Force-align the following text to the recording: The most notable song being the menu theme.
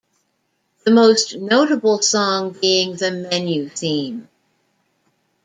The 0.83 0.89
most 0.89 1.35
notable 1.35 2.01
song 2.01 2.57
being 2.59 2.95
the 2.95 3.11
menu 3.11 3.69
theme. 3.69 4.29